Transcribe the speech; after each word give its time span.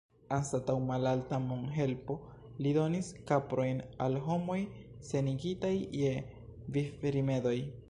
Anstataŭ 0.35 0.75
malalta 0.85 1.37
monhelpo, 1.49 2.15
li 2.67 2.71
donis 2.79 3.11
kaprojn 3.33 3.83
al 4.07 4.19
homoj 4.29 4.57
senigitaj 5.11 5.73
je 6.03 6.13
vivrimedoj. 6.79 7.57